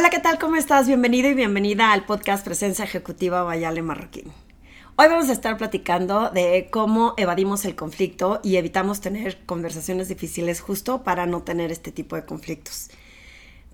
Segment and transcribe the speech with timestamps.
[0.00, 0.38] Hola, ¿qué tal?
[0.38, 0.86] ¿Cómo estás?
[0.86, 4.32] Bienvenido y bienvenida al podcast Presencia Ejecutiva Bayale Marroquín.
[4.96, 10.62] Hoy vamos a estar platicando de cómo evadimos el conflicto y evitamos tener conversaciones difíciles
[10.62, 12.88] justo para no tener este tipo de conflictos.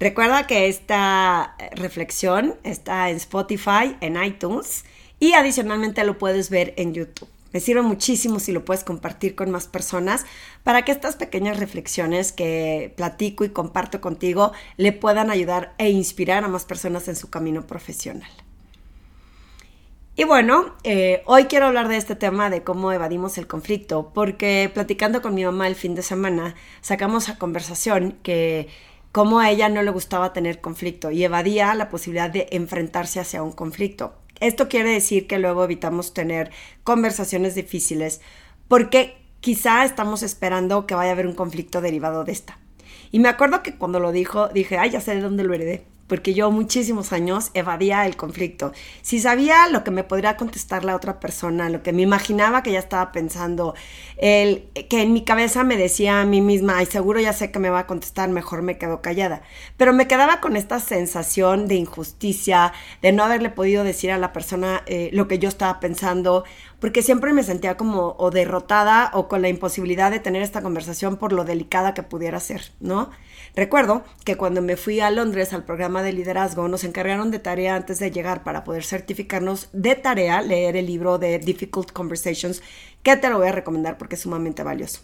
[0.01, 4.85] Recuerda que esta reflexión está en Spotify, en iTunes
[5.21, 7.29] y adicionalmente lo puedes ver en YouTube.
[7.53, 10.27] Me sirve muchísimo si lo puedes compartir con más personas
[10.65, 16.45] para que estas pequeñas reflexiones que platico y comparto contigo le puedan ayudar e inspirar
[16.45, 18.31] a más personas en su camino profesional.
[20.19, 24.71] Y bueno, eh, hoy quiero hablar de este tema de cómo evadimos el conflicto, porque
[24.73, 28.69] platicando con mi mamá el fin de semana, sacamos a conversación que
[29.13, 33.43] cómo a ella no le gustaba tener conflicto y evadía la posibilidad de enfrentarse hacia
[33.43, 34.15] un conflicto.
[34.41, 36.51] Esto quiere decir que luego evitamos tener
[36.85, 38.21] conversaciones difíciles
[38.69, 42.59] porque quizá estamos esperando que vaya a haber un conflicto derivado de esta.
[43.13, 45.85] Y me acuerdo que cuando lo dijo, dije, ay, ya sé de dónde lo heredé
[46.07, 48.73] porque yo muchísimos años evadía el conflicto.
[49.03, 52.73] Si sabía lo que me podría contestar la otra persona, lo que me imaginaba que
[52.73, 53.75] ya estaba pensando,
[54.17, 57.59] el, que en mi cabeza me decía a mí misma, ay, seguro ya sé que
[57.59, 59.43] me va a contestar, mejor me quedo callada.
[59.77, 64.33] Pero me quedaba con esta sensación de injusticia, de no haberle podido decir a la
[64.33, 66.45] persona eh, lo que yo estaba pensando,
[66.81, 71.17] porque siempre me sentía como o derrotada o con la imposibilidad de tener esta conversación
[71.17, 73.11] por lo delicada que pudiera ser, ¿no?
[73.57, 77.75] Recuerdo que cuando me fui a Londres al programa de liderazgo, nos encargaron de tarea
[77.75, 82.63] antes de llegar para poder certificarnos de tarea leer el libro de Difficult Conversations,
[83.03, 85.01] que te lo voy a recomendar porque es sumamente valioso.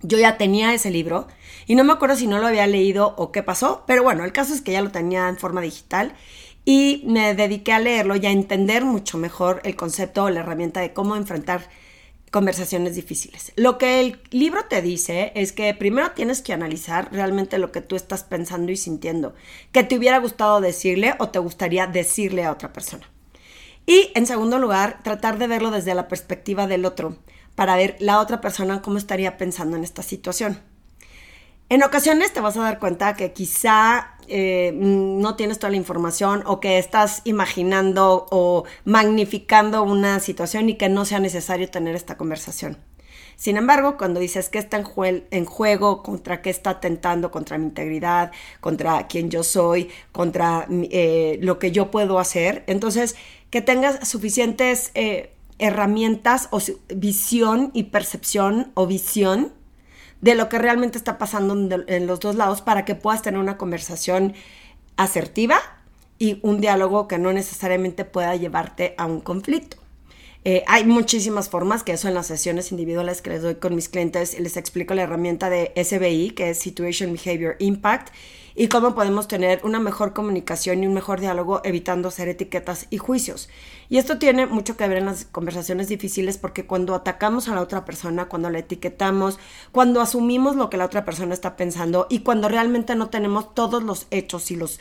[0.00, 1.28] Yo ya tenía ese libro
[1.66, 4.32] y no me acuerdo si no lo había leído o qué pasó, pero bueno, el
[4.32, 6.14] caso es que ya lo tenía en forma digital
[6.64, 10.80] y me dediqué a leerlo y a entender mucho mejor el concepto o la herramienta
[10.80, 11.68] de cómo enfrentar
[12.30, 13.52] conversaciones difíciles.
[13.56, 17.80] Lo que el libro te dice es que primero tienes que analizar realmente lo que
[17.80, 19.34] tú estás pensando y sintiendo,
[19.72, 23.08] que te hubiera gustado decirle o te gustaría decirle a otra persona.
[23.86, 27.16] Y en segundo lugar, tratar de verlo desde la perspectiva del otro,
[27.54, 30.60] para ver la otra persona cómo estaría pensando en esta situación.
[31.68, 36.44] En ocasiones te vas a dar cuenta que quizá eh, no tienes toda la información
[36.46, 42.16] o que estás imaginando o magnificando una situación y que no sea necesario tener esta
[42.16, 42.78] conversación.
[43.34, 48.30] Sin embargo, cuando dices que está en, juego, contra qué está atentando, contra mi integridad,
[48.60, 53.16] contra quién yo soy, contra eh, lo que yo puedo hacer, entonces
[53.50, 56.60] que tengas suficientes eh, herramientas o
[56.94, 59.52] visión y percepción o visión
[60.20, 61.54] de lo que realmente está pasando
[61.86, 64.34] en los dos lados para que puedas tener una conversación
[64.96, 65.58] asertiva
[66.18, 69.76] y un diálogo que no necesariamente pueda llevarte a un conflicto.
[70.48, 73.88] Eh, hay muchísimas formas, que eso en las sesiones individuales que les doy con mis
[73.88, 78.14] clientes, les explico la herramienta de SBI, que es Situation Behavior Impact,
[78.54, 82.98] y cómo podemos tener una mejor comunicación y un mejor diálogo evitando hacer etiquetas y
[82.98, 83.48] juicios.
[83.88, 87.60] Y esto tiene mucho que ver en las conversaciones difíciles porque cuando atacamos a la
[87.60, 89.38] otra persona, cuando la etiquetamos,
[89.72, 93.82] cuando asumimos lo que la otra persona está pensando y cuando realmente no tenemos todos
[93.82, 94.80] los hechos y los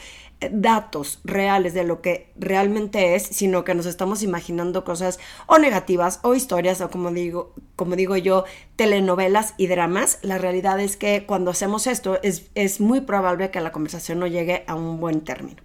[0.51, 6.19] datos reales de lo que realmente es, sino que nos estamos imaginando cosas o negativas
[6.23, 8.45] o historias o como digo, como digo yo,
[8.75, 13.61] telenovelas y dramas, la realidad es que cuando hacemos esto es, es muy probable que
[13.61, 15.61] la conversación no llegue a un buen término.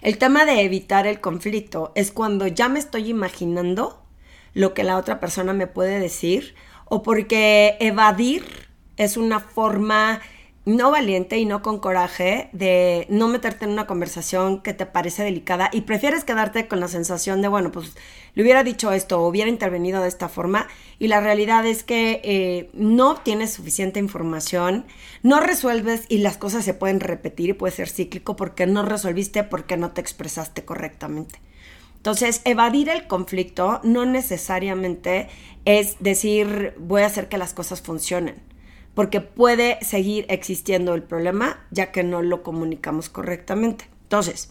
[0.00, 4.04] El tema de evitar el conflicto es cuando ya me estoy imaginando
[4.54, 6.54] lo que la otra persona me puede decir
[6.84, 10.20] o porque evadir es una forma
[10.64, 15.22] no valiente y no con coraje de no meterte en una conversación que te parece
[15.22, 17.94] delicada y prefieres quedarte con la sensación de, bueno, pues
[18.34, 22.20] le hubiera dicho esto o hubiera intervenido de esta forma y la realidad es que
[22.22, 24.84] eh, no tienes suficiente información,
[25.22, 29.44] no resuelves y las cosas se pueden repetir y puede ser cíclico porque no resolviste,
[29.44, 31.40] porque no te expresaste correctamente.
[31.96, 35.28] Entonces, evadir el conflicto no necesariamente
[35.64, 38.47] es decir, voy a hacer que las cosas funcionen
[38.98, 43.88] porque puede seguir existiendo el problema ya que no lo comunicamos correctamente.
[44.02, 44.48] Entonces,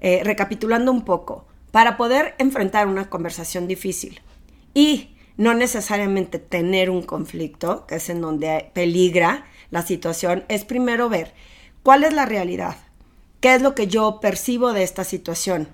[0.00, 4.22] eh, recapitulando un poco, para poder enfrentar una conversación difícil
[4.72, 11.10] y no necesariamente tener un conflicto, que es en donde peligra la situación, es primero
[11.10, 11.34] ver
[11.82, 12.78] cuál es la realidad,
[13.42, 15.68] qué es lo que yo percibo de esta situación,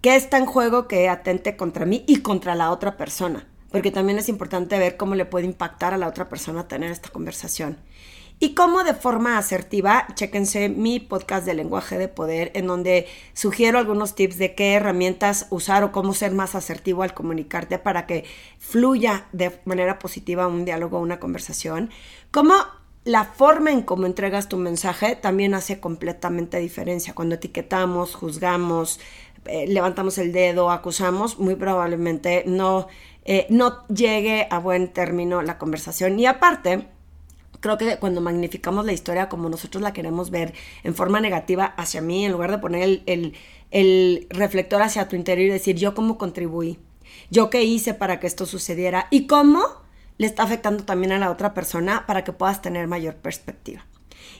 [0.00, 4.18] qué está en juego que atente contra mí y contra la otra persona porque también
[4.18, 7.78] es importante ver cómo le puede impactar a la otra persona tener esta conversación.
[8.38, 13.78] Y cómo de forma asertiva, chéquense mi podcast de lenguaje de poder, en donde sugiero
[13.78, 18.24] algunos tips de qué herramientas usar o cómo ser más asertivo al comunicarte para que
[18.58, 21.88] fluya de manera positiva un diálogo, una conversación.
[22.30, 22.54] Cómo
[23.04, 27.14] la forma en cómo entregas tu mensaje también hace completamente diferencia.
[27.14, 29.00] Cuando etiquetamos, juzgamos,
[29.46, 32.88] eh, levantamos el dedo, acusamos, muy probablemente no,
[33.28, 36.18] eh, no llegue a buen término la conversación.
[36.18, 36.86] Y aparte,
[37.60, 42.00] creo que cuando magnificamos la historia como nosotros la queremos ver en forma negativa hacia
[42.00, 43.34] mí, en lugar de poner el,
[43.72, 46.78] el reflector hacia tu interior y decir yo cómo contribuí,
[47.30, 49.64] yo qué hice para que esto sucediera y cómo
[50.18, 53.84] le está afectando también a la otra persona para que puedas tener mayor perspectiva.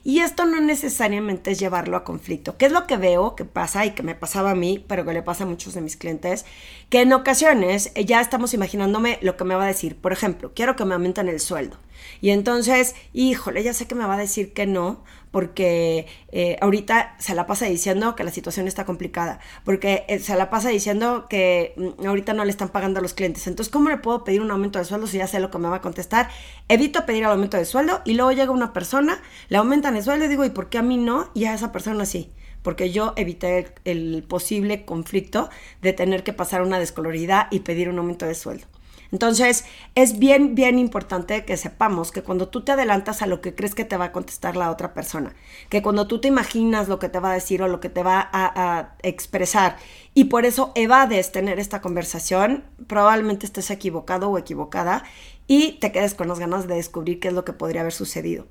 [0.04, 2.56] Y esto no necesariamente es llevarlo a conflicto.
[2.56, 5.12] ¿Qué es lo que veo que pasa y que me pasaba a mí, pero que
[5.12, 6.44] le pasa a muchos de mis clientes?
[6.90, 9.96] Que en ocasiones eh, ya estamos imaginándome lo que me va a decir.
[9.96, 11.78] Por ejemplo, quiero que me aumenten el sueldo.
[12.20, 17.14] Y entonces, híjole, ya sé que me va a decir que no, porque eh, ahorita
[17.18, 21.26] se la pasa diciendo que la situación está complicada, porque eh, se la pasa diciendo
[21.28, 23.46] que mm, ahorita no le están pagando a los clientes.
[23.46, 25.68] Entonces, ¿cómo le puedo pedir un aumento de sueldo si ya sé lo que me
[25.68, 26.30] va a contestar?
[26.68, 30.24] Evito pedir el aumento de sueldo y luego llega una persona, le aumentan el sueldo
[30.24, 31.30] y digo, ¿y por qué a mí no?
[31.34, 32.32] Y a esa persona sí
[32.66, 35.50] porque yo evité el, posible conflicto
[35.82, 38.66] de tener que pasar una descoloridad y pedir un aumento de sueldo.
[39.12, 39.64] Entonces,
[39.94, 43.74] es bien, bien importante que sepamos que cuando tú te adelantas a lo que crees
[43.74, 45.34] que te va a contestar la otra persona,
[45.68, 48.02] que cuando tú te imaginas lo que te va a decir o lo que te
[48.02, 49.76] va a, expresar
[50.14, 55.04] y por eso evades tener esta conversación, probablemente estés equivocado o equivocada
[55.46, 58.46] y te quedes con las ganas de descubrir qué es lo que podría haber sucedido.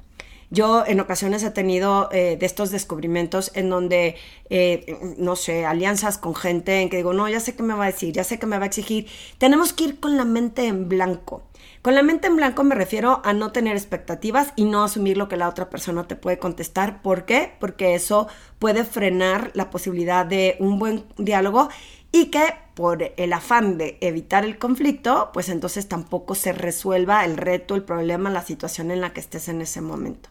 [0.49, 4.15] Yo en ocasiones he tenido eh, de estos descubrimientos en donde,
[4.49, 7.85] eh, no sé, alianzas con gente en que digo, no, ya sé qué me va
[7.85, 9.07] a decir, ya sé qué me va a exigir.
[9.37, 11.43] Tenemos que ir con la mente en blanco.
[11.81, 15.27] Con la mente en blanco me refiero a no tener expectativas y no asumir lo
[15.27, 17.01] que la otra persona te puede contestar.
[17.01, 17.53] ¿Por qué?
[17.59, 18.27] Porque eso
[18.59, 21.69] puede frenar la posibilidad de un buen diálogo
[22.11, 27.37] y que por el afán de evitar el conflicto, pues entonces tampoco se resuelva el
[27.37, 30.29] reto, el problema, la situación en la que estés en ese momento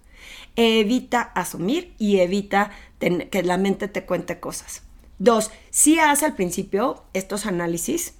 [0.56, 4.82] evita asumir y evita que la mente te cuente cosas.
[5.18, 8.14] Dos, si haz al principio estos análisis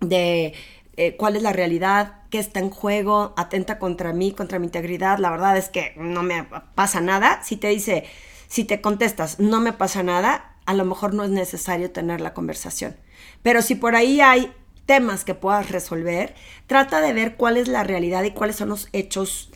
[0.00, 0.54] de
[0.96, 5.18] eh, cuál es la realidad, qué está en juego, atenta contra mí, contra mi integridad.
[5.18, 6.44] La verdad es que no me
[6.74, 7.42] pasa nada.
[7.44, 8.04] Si te dice,
[8.48, 12.32] si te contestas, no me pasa nada, a lo mejor no es necesario tener la
[12.32, 12.96] conversación.
[13.42, 14.50] Pero si por ahí hay
[14.86, 16.34] temas que puedas resolver,
[16.66, 19.50] trata de ver cuál es la realidad y cuáles son los hechos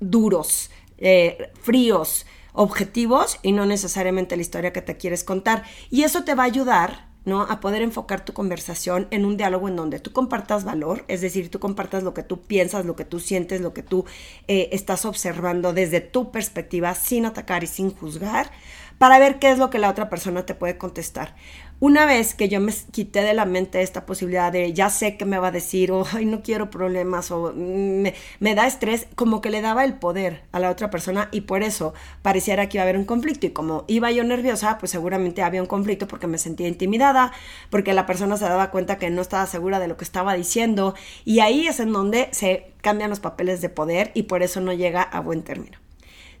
[0.00, 2.24] duros eh, fríos,
[2.54, 5.64] objetivos y no necesariamente la historia que te quieres contar.
[5.90, 7.42] Y eso te va a ayudar ¿no?
[7.42, 11.50] A poder enfocar tu conversación en un diálogo en donde tú compartas valor, es decir,
[11.50, 14.06] tú compartas lo que tú piensas, lo que tú sientes, lo que tú
[14.48, 18.50] eh, estás observando desde tu perspectiva, sin atacar y sin juzgar,
[18.98, 21.34] para ver qué es lo que la otra persona te puede contestar.
[21.78, 25.26] Una vez que yo me quité de la mente esta posibilidad de ya sé que
[25.26, 29.50] me va a decir, o no quiero problemas, o me, me, da estrés, como que
[29.50, 31.92] le daba el poder a la otra persona y por eso
[32.22, 33.46] pareciera que iba a haber un conflicto.
[33.46, 37.32] Y como iba yo nerviosa, pues seguramente había un conflicto porque me sentía intimidada,
[37.68, 40.94] porque la persona se daba cuenta que no estaba segura de lo que estaba diciendo.
[41.26, 44.72] Y ahí es en donde se cambian los papeles de poder y por eso no
[44.72, 45.76] llega a buen término.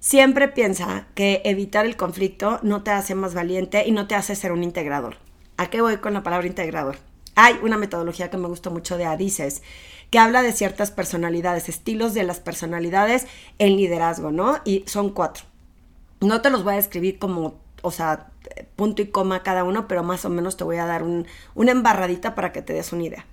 [0.00, 4.34] Siempre piensa que evitar el conflicto no te hace más valiente y no te hace
[4.34, 5.25] ser un integrador.
[5.56, 6.98] ¿A qué voy con la palabra integrador?
[7.34, 9.62] Hay una metodología que me gusta mucho de Adices,
[10.10, 13.26] que habla de ciertas personalidades, estilos de las personalidades
[13.58, 14.58] en liderazgo, ¿no?
[14.64, 15.44] Y son cuatro.
[16.20, 18.28] No te los voy a escribir como, o sea,
[18.76, 22.34] punto y coma cada uno, pero más o menos te voy a dar una embarradita
[22.34, 23.26] para que te des una idea.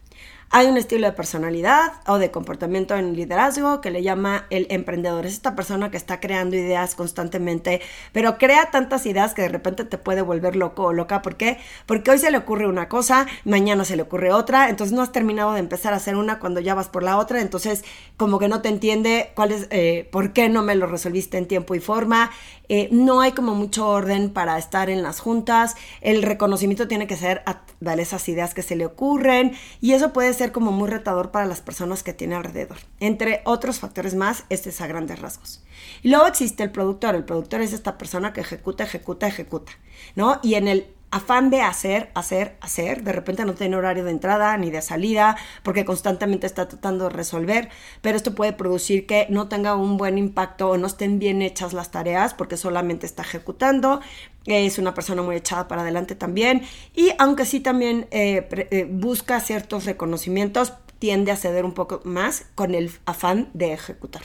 [0.56, 5.26] Hay un estilo de personalidad o de comportamiento en liderazgo que le llama el emprendedor.
[5.26, 7.82] Es esta persona que está creando ideas constantemente,
[8.12, 11.24] pero crea tantas ideas que de repente te puede volver loco o loca.
[11.24, 11.58] ¿Por qué?
[11.88, 15.12] Porque hoy se le ocurre una cosa, mañana se le ocurre otra, entonces no has
[15.12, 17.84] terminado de empezar a hacer una cuando ya vas por la otra, entonces
[18.16, 21.48] como que no te entiende cuál es, eh, por qué no me lo resolviste en
[21.48, 22.30] tiempo y forma.
[22.70, 25.76] Eh, no hay como mucho orden para estar en las juntas.
[26.02, 27.64] El reconocimiento tiene que ser a
[27.98, 31.62] esas ideas que se le ocurren y eso puede ser como muy retador para las
[31.62, 32.78] personas que tiene alrededor.
[33.00, 35.64] Entre otros factores más, este es a grandes rasgos.
[36.02, 37.16] Y luego existe el productor.
[37.16, 39.72] El productor es esta persona que ejecuta, ejecuta, ejecuta,
[40.16, 40.40] ¿no?
[40.44, 44.58] Y en el afán de hacer, hacer, hacer, de repente no tiene horario de entrada
[44.58, 47.70] ni de salida, porque constantemente está tratando de resolver,
[48.02, 51.74] pero esto puede producir que no tenga un buen impacto o no estén bien hechas
[51.74, 54.02] las tareas porque solamente está ejecutando,
[54.46, 56.64] es una persona muy echada para adelante también
[56.96, 62.46] y aunque sí también eh, eh, busca ciertos reconocimientos, tiende a ceder un poco más
[62.56, 64.24] con el afán de ejecutar.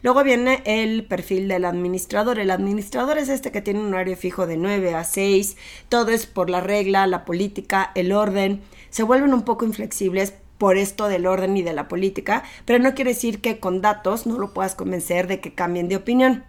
[0.00, 2.38] Luego viene el perfil del administrador.
[2.38, 5.56] El administrador es este que tiene un horario fijo de 9 a 6.
[5.88, 8.62] Todo es por la regla, la política, el orden.
[8.90, 12.94] Se vuelven un poco inflexibles por esto del orden y de la política, pero no
[12.94, 16.44] quiere decir que con datos no lo puedas convencer de que cambien de opinión.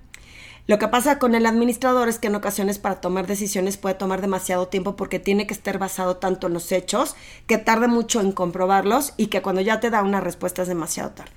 [0.69, 4.21] Lo que pasa con el administrador es que en ocasiones para tomar decisiones puede tomar
[4.21, 7.15] demasiado tiempo porque tiene que estar basado tanto en los hechos
[7.47, 11.09] que tarde mucho en comprobarlos y que cuando ya te da una respuesta es demasiado
[11.09, 11.31] tarde.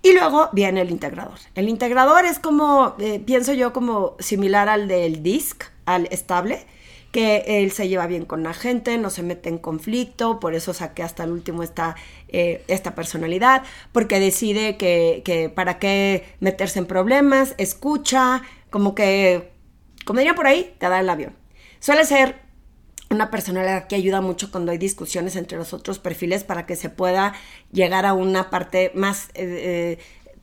[0.00, 1.40] Y luego viene el integrador.
[1.56, 6.68] El integrador es como, eh, pienso yo, como similar al del DISC, al estable,
[7.12, 10.74] que él se lleva bien con la gente, no se mete en conflicto, por eso
[10.74, 11.96] saqué hasta el último esta,
[12.28, 19.52] eh, esta personalidad, porque decide que, que para qué meterse en problemas, escucha, como que,
[20.04, 21.34] como diría por ahí, te da el avión.
[21.80, 22.46] Suele ser
[23.10, 26.90] una personalidad que ayuda mucho cuando hay discusiones entre los otros perfiles para que se
[26.90, 27.34] pueda
[27.72, 29.98] llegar a una parte más eh, eh,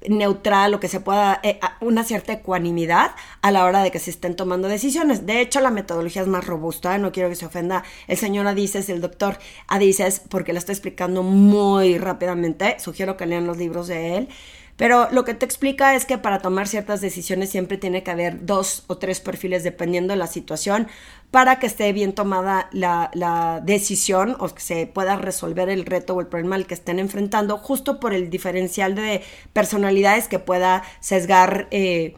[0.10, 4.12] neutral o que se pueda eh, una cierta ecuanimidad a la hora de que se
[4.12, 5.26] estén tomando decisiones.
[5.26, 8.90] De hecho, la metodología es más robusta, no quiero que se ofenda el señor Adices,
[8.90, 14.18] el doctor Adices, porque la estoy explicando muy rápidamente, sugiero que lean los libros de
[14.18, 14.30] él.
[14.76, 18.46] Pero lo que te explica es que para tomar ciertas decisiones siempre tiene que haber
[18.46, 20.88] dos o tres perfiles dependiendo de la situación
[21.30, 26.22] para que esté bien tomada la, decisión o que se pueda resolver el reto o
[26.22, 31.68] el problema al que estén enfrentando, justo por el diferencial de personalidades que pueda sesgar,
[31.72, 32.16] eh,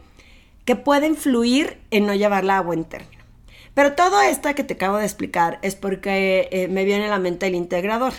[0.64, 3.22] que pueda influir en no llevarla a buen término.
[3.74, 7.18] Pero todo esto que te acabo de explicar es porque eh, me viene a la
[7.18, 8.14] mente el integrador.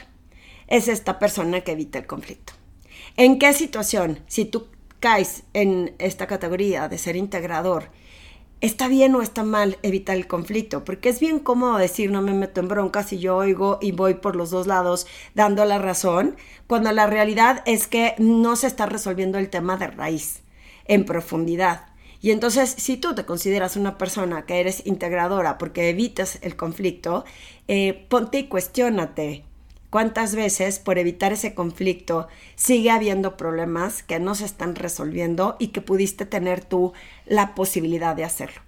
[0.67, 2.56] Es esta persona que evita el conflicto.
[3.19, 4.67] ¿En qué situación, si tú
[4.99, 7.89] caes en esta categoría de ser integrador,
[8.61, 10.85] está bien o está mal evitar el conflicto?
[10.85, 14.13] Porque es bien cómodo decir no me meto en broncas y yo oigo y voy
[14.13, 16.35] por los dos lados dando la razón,
[16.67, 20.43] cuando la realidad es que no se está resolviendo el tema de raíz,
[20.85, 21.87] en profundidad.
[22.21, 27.25] Y entonces, si tú te consideras una persona que eres integradora porque evitas el conflicto,
[27.67, 29.43] eh, ponte y cuestiónate
[29.89, 35.67] cuántas veces por evitar ese conflicto sigue habiendo problemas que no se están resolviendo y
[35.69, 36.93] que pudiste tener tú
[37.25, 38.61] la posibilidad de hacerlo.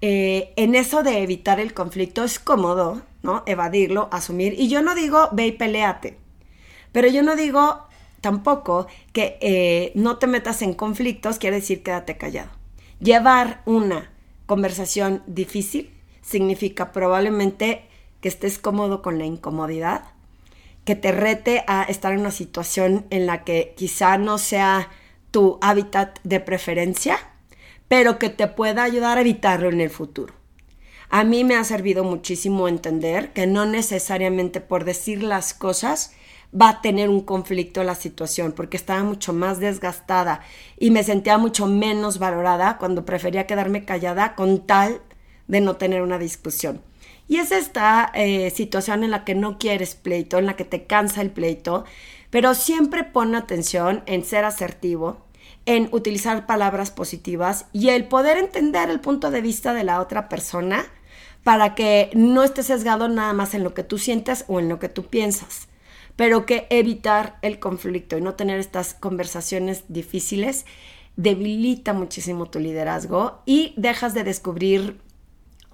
[0.00, 3.42] Eh, en eso de evitar el conflicto es cómodo, ¿no?
[3.46, 4.54] Evadirlo, asumir.
[4.58, 6.18] Y yo no digo ve y peleate,
[6.92, 7.86] pero yo no digo
[8.20, 12.50] tampoco que eh, no te metas en conflictos, quiere decir quédate callado.
[13.00, 14.10] Llevar una
[14.46, 15.90] conversación difícil
[16.22, 17.86] significa probablemente
[18.20, 20.04] que estés cómodo con la incomodidad,
[20.84, 24.90] que te rete a estar en una situación en la que quizá no sea
[25.30, 27.18] tu hábitat de preferencia,
[27.88, 30.34] pero que te pueda ayudar a evitarlo en el futuro.
[31.10, 36.12] A mí me ha servido muchísimo entender que no necesariamente por decir las cosas
[36.60, 40.40] va a tener un conflicto la situación, porque estaba mucho más desgastada
[40.78, 45.00] y me sentía mucho menos valorada cuando prefería quedarme callada con tal
[45.46, 46.80] de no tener una discusión.
[47.26, 50.84] Y es esta eh, situación en la que no quieres pleito, en la que te
[50.84, 51.84] cansa el pleito,
[52.30, 55.24] pero siempre pon atención en ser asertivo,
[55.66, 60.28] en utilizar palabras positivas y el poder entender el punto de vista de la otra
[60.28, 60.84] persona
[61.42, 64.78] para que no estés sesgado nada más en lo que tú sientes o en lo
[64.78, 65.68] que tú piensas,
[66.16, 70.66] pero que evitar el conflicto y no tener estas conversaciones difíciles
[71.16, 75.00] debilita muchísimo tu liderazgo y dejas de descubrir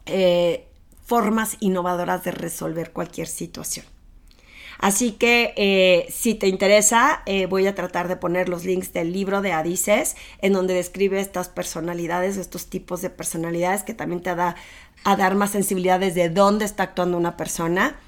[0.07, 0.70] eh,
[1.11, 3.85] formas innovadoras de resolver cualquier situación.
[4.79, 9.13] Así que eh, si te interesa, eh, voy a tratar de poner los links del
[9.13, 14.37] libro de Adices, en donde describe estas personalidades, estos tipos de personalidades que también te
[14.37, 14.55] da
[15.03, 17.99] a dar más sensibilidad desde dónde está actuando una persona.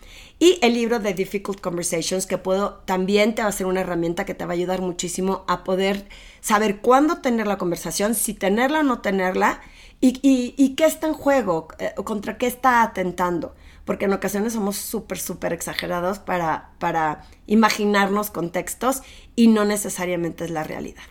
[0.43, 4.25] Y el libro de Difficult Conversations, que puedo, también te va a ser una herramienta
[4.25, 6.09] que te va a ayudar muchísimo a poder
[6.41, 9.61] saber cuándo tener la conversación, si tenerla o no tenerla,
[10.01, 11.69] ¿Y, qué está en juego?
[11.79, 13.55] Eh, ¿Contra qué está atentando?
[13.85, 19.03] Porque en ocasiones somos súper, súper exagerados para, para imaginarnos contextos
[19.37, 21.05] y no necesariamente es la realidad.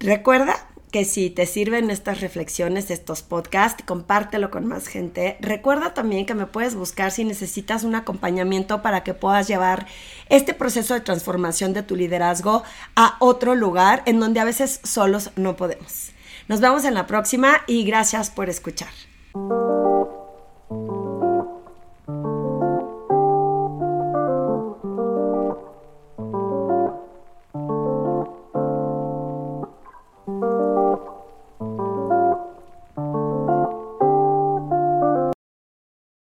[0.00, 5.36] Recuerda que si te sirven estas reflexiones, estos podcasts, compártelo con más gente.
[5.40, 9.88] Recuerda también que me puedes buscar si necesitas un acompañamiento para que puedas llevar
[10.28, 12.62] este proceso de transformación de tu liderazgo
[12.94, 16.12] a otro lugar en donde a veces solos no podemos.
[16.46, 18.90] Nos vemos en la próxima y gracias por escuchar.